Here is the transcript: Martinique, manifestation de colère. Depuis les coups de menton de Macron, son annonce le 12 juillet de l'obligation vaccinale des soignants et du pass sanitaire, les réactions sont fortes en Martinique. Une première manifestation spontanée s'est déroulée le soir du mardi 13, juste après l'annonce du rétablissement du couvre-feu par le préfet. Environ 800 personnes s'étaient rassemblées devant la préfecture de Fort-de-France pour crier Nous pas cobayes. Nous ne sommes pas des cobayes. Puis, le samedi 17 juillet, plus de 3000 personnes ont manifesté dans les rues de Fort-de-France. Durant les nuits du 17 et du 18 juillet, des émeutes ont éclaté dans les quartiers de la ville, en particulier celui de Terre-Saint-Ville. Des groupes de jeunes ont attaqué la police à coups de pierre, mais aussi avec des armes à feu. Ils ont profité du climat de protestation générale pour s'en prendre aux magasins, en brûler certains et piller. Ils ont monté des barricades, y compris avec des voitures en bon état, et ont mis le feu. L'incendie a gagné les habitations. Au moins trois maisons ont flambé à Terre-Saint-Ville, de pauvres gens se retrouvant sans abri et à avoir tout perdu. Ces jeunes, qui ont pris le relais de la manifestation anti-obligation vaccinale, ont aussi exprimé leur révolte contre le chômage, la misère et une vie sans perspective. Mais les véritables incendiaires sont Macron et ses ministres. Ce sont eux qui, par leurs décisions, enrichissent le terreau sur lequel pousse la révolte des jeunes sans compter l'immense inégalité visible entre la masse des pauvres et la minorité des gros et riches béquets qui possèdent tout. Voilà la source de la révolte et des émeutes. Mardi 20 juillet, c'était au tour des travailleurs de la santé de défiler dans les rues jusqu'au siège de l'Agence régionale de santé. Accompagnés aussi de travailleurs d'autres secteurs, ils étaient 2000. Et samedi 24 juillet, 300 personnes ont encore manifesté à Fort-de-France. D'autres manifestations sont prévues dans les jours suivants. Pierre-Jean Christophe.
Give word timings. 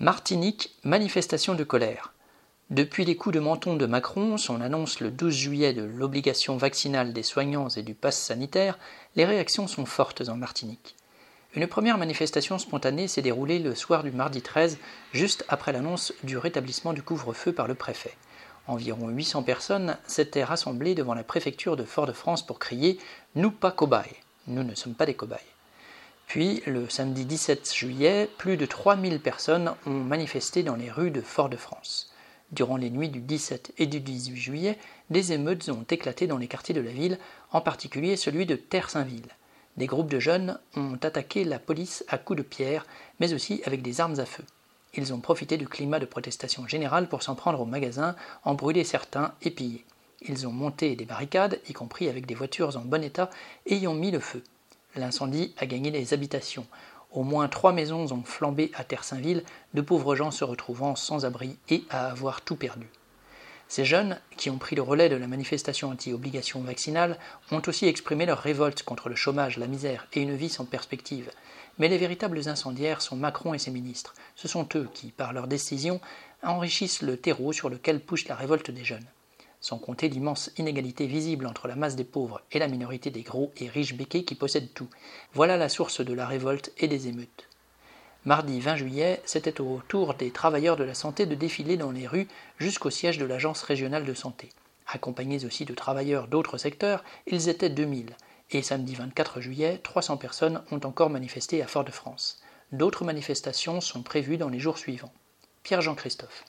Martinique, 0.00 0.76
manifestation 0.84 1.56
de 1.56 1.64
colère. 1.64 2.12
Depuis 2.70 3.04
les 3.04 3.16
coups 3.16 3.34
de 3.34 3.40
menton 3.40 3.74
de 3.74 3.84
Macron, 3.84 4.36
son 4.36 4.60
annonce 4.60 5.00
le 5.00 5.10
12 5.10 5.34
juillet 5.34 5.72
de 5.72 5.82
l'obligation 5.82 6.56
vaccinale 6.56 7.12
des 7.12 7.24
soignants 7.24 7.68
et 7.70 7.82
du 7.82 7.94
pass 7.94 8.16
sanitaire, 8.16 8.78
les 9.16 9.24
réactions 9.24 9.66
sont 9.66 9.86
fortes 9.86 10.28
en 10.28 10.36
Martinique. 10.36 10.94
Une 11.54 11.66
première 11.66 11.98
manifestation 11.98 12.60
spontanée 12.60 13.08
s'est 13.08 13.22
déroulée 13.22 13.58
le 13.58 13.74
soir 13.74 14.04
du 14.04 14.12
mardi 14.12 14.40
13, 14.40 14.78
juste 15.12 15.44
après 15.48 15.72
l'annonce 15.72 16.12
du 16.22 16.38
rétablissement 16.38 16.92
du 16.92 17.02
couvre-feu 17.02 17.52
par 17.52 17.66
le 17.66 17.74
préfet. 17.74 18.14
Environ 18.68 19.08
800 19.08 19.42
personnes 19.42 19.98
s'étaient 20.06 20.44
rassemblées 20.44 20.94
devant 20.94 21.14
la 21.14 21.24
préfecture 21.24 21.76
de 21.76 21.82
Fort-de-France 21.82 22.46
pour 22.46 22.60
crier 22.60 23.00
Nous 23.34 23.50
pas 23.50 23.72
cobayes. 23.72 24.14
Nous 24.46 24.62
ne 24.62 24.76
sommes 24.76 24.94
pas 24.94 25.06
des 25.06 25.14
cobayes. 25.14 25.57
Puis, 26.28 26.62
le 26.66 26.90
samedi 26.90 27.24
17 27.24 27.74
juillet, 27.74 28.28
plus 28.36 28.58
de 28.58 28.66
3000 28.66 29.18
personnes 29.18 29.72
ont 29.86 29.90
manifesté 29.90 30.62
dans 30.62 30.76
les 30.76 30.90
rues 30.90 31.10
de 31.10 31.22
Fort-de-France. 31.22 32.12
Durant 32.52 32.76
les 32.76 32.90
nuits 32.90 33.08
du 33.08 33.20
17 33.20 33.72
et 33.78 33.86
du 33.86 33.98
18 33.98 34.36
juillet, 34.36 34.78
des 35.08 35.32
émeutes 35.32 35.70
ont 35.70 35.86
éclaté 35.88 36.26
dans 36.26 36.36
les 36.36 36.46
quartiers 36.46 36.74
de 36.74 36.82
la 36.82 36.90
ville, 36.90 37.18
en 37.50 37.62
particulier 37.62 38.14
celui 38.16 38.44
de 38.44 38.56
Terre-Saint-Ville. 38.56 39.30
Des 39.78 39.86
groupes 39.86 40.10
de 40.10 40.20
jeunes 40.20 40.58
ont 40.76 40.98
attaqué 41.02 41.44
la 41.44 41.58
police 41.58 42.04
à 42.08 42.18
coups 42.18 42.36
de 42.36 42.42
pierre, 42.42 42.84
mais 43.20 43.32
aussi 43.32 43.62
avec 43.64 43.80
des 43.80 44.02
armes 44.02 44.20
à 44.20 44.26
feu. 44.26 44.44
Ils 44.92 45.14
ont 45.14 45.20
profité 45.20 45.56
du 45.56 45.66
climat 45.66 45.98
de 45.98 46.04
protestation 46.04 46.68
générale 46.68 47.08
pour 47.08 47.22
s'en 47.22 47.36
prendre 47.36 47.62
aux 47.62 47.64
magasins, 47.64 48.14
en 48.44 48.52
brûler 48.52 48.84
certains 48.84 49.32
et 49.40 49.50
piller. 49.50 49.86
Ils 50.20 50.46
ont 50.46 50.52
monté 50.52 50.94
des 50.94 51.06
barricades, 51.06 51.58
y 51.70 51.72
compris 51.72 52.06
avec 52.06 52.26
des 52.26 52.34
voitures 52.34 52.76
en 52.76 52.80
bon 52.80 53.02
état, 53.02 53.30
et 53.64 53.86
ont 53.86 53.94
mis 53.94 54.10
le 54.10 54.20
feu. 54.20 54.42
L'incendie 54.98 55.54
a 55.58 55.66
gagné 55.66 55.92
les 55.92 56.12
habitations. 56.12 56.66
Au 57.12 57.22
moins 57.22 57.46
trois 57.46 57.72
maisons 57.72 58.10
ont 58.10 58.24
flambé 58.24 58.72
à 58.74 58.82
Terre-Saint-Ville, 58.82 59.44
de 59.72 59.80
pauvres 59.80 60.16
gens 60.16 60.32
se 60.32 60.42
retrouvant 60.42 60.96
sans 60.96 61.24
abri 61.24 61.56
et 61.68 61.84
à 61.88 62.10
avoir 62.10 62.40
tout 62.40 62.56
perdu. 62.56 62.88
Ces 63.68 63.84
jeunes, 63.84 64.18
qui 64.36 64.50
ont 64.50 64.58
pris 64.58 64.74
le 64.74 64.82
relais 64.82 65.08
de 65.08 65.14
la 65.14 65.28
manifestation 65.28 65.90
anti-obligation 65.90 66.62
vaccinale, 66.62 67.16
ont 67.52 67.62
aussi 67.68 67.86
exprimé 67.86 68.26
leur 68.26 68.38
révolte 68.38 68.82
contre 68.82 69.08
le 69.08 69.14
chômage, 69.14 69.56
la 69.56 69.68
misère 69.68 70.08
et 70.14 70.20
une 70.20 70.34
vie 70.34 70.48
sans 70.48 70.64
perspective. 70.64 71.30
Mais 71.78 71.86
les 71.86 71.98
véritables 71.98 72.48
incendiaires 72.48 73.00
sont 73.00 73.14
Macron 73.14 73.54
et 73.54 73.58
ses 73.58 73.70
ministres. 73.70 74.14
Ce 74.34 74.48
sont 74.48 74.68
eux 74.74 74.88
qui, 74.94 75.12
par 75.12 75.32
leurs 75.32 75.46
décisions, 75.46 76.00
enrichissent 76.42 77.02
le 77.02 77.16
terreau 77.16 77.52
sur 77.52 77.70
lequel 77.70 78.00
pousse 78.00 78.26
la 78.26 78.34
révolte 78.34 78.72
des 78.72 78.84
jeunes 78.84 79.06
sans 79.60 79.78
compter 79.78 80.08
l'immense 80.08 80.50
inégalité 80.56 81.06
visible 81.06 81.46
entre 81.46 81.68
la 81.68 81.76
masse 81.76 81.96
des 81.96 82.04
pauvres 82.04 82.40
et 82.52 82.58
la 82.58 82.68
minorité 82.68 83.10
des 83.10 83.22
gros 83.22 83.52
et 83.56 83.68
riches 83.68 83.94
béquets 83.94 84.24
qui 84.24 84.34
possèdent 84.34 84.72
tout. 84.74 84.88
Voilà 85.34 85.56
la 85.56 85.68
source 85.68 86.00
de 86.00 86.12
la 86.12 86.26
révolte 86.26 86.72
et 86.78 86.88
des 86.88 87.08
émeutes. 87.08 87.48
Mardi 88.24 88.60
20 88.60 88.76
juillet, 88.76 89.22
c'était 89.24 89.60
au 89.60 89.80
tour 89.88 90.14
des 90.14 90.30
travailleurs 90.30 90.76
de 90.76 90.84
la 90.84 90.94
santé 90.94 91.24
de 91.24 91.34
défiler 91.34 91.76
dans 91.76 91.92
les 91.92 92.06
rues 92.06 92.28
jusqu'au 92.58 92.90
siège 92.90 93.18
de 93.18 93.24
l'Agence 93.24 93.62
régionale 93.62 94.04
de 94.04 94.14
santé. 94.14 94.50
Accompagnés 94.86 95.44
aussi 95.44 95.64
de 95.64 95.74
travailleurs 95.74 96.28
d'autres 96.28 96.58
secteurs, 96.58 97.04
ils 97.26 97.48
étaient 97.48 97.70
2000. 97.70 98.16
Et 98.50 98.62
samedi 98.62 98.94
24 98.94 99.40
juillet, 99.40 99.80
300 99.82 100.16
personnes 100.16 100.62
ont 100.70 100.80
encore 100.84 101.10
manifesté 101.10 101.62
à 101.62 101.66
Fort-de-France. 101.66 102.40
D'autres 102.72 103.04
manifestations 103.04 103.80
sont 103.80 104.02
prévues 104.02 104.38
dans 104.38 104.48
les 104.48 104.58
jours 104.58 104.78
suivants. 104.78 105.12
Pierre-Jean 105.62 105.94
Christophe. 105.94 106.44